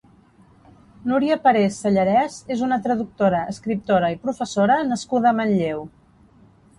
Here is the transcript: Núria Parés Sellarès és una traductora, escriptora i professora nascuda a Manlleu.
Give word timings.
Núria 1.09 1.35
Parés 1.43 1.75
Sellarès 1.83 2.37
és 2.55 2.63
una 2.67 2.79
traductora, 2.87 3.41
escriptora 3.53 4.09
i 4.15 4.17
professora 4.23 4.79
nascuda 4.89 5.31
a 5.33 5.35
Manlleu. 5.41 5.85